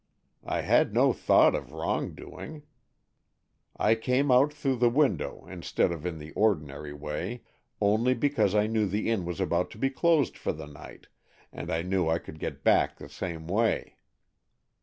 [0.47, 2.63] I had no thought of wrong doing.
[3.77, 7.43] I came out through the window, instead of in the ordinary way,
[7.79, 11.05] only because I knew the inn was about to be closed for the night,
[11.53, 13.97] and I knew I could get back the same way.